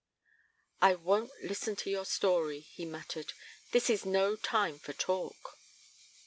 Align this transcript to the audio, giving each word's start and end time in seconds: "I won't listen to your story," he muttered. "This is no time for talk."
"I 0.81 0.95
won't 0.95 1.29
listen 1.43 1.75
to 1.75 1.91
your 1.91 2.05
story," 2.05 2.61
he 2.61 2.85
muttered. 2.85 3.33
"This 3.71 3.87
is 3.87 4.03
no 4.03 4.35
time 4.35 4.79
for 4.79 4.93
talk." 4.93 5.59